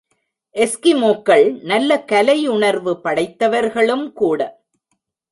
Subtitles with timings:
[0.55, 4.39] எஸ்கிமோக்கள் நல்ல கலை உணர்வு படைத்தவர்களும் கூட.